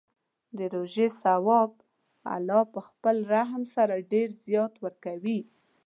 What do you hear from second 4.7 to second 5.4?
ورکوي.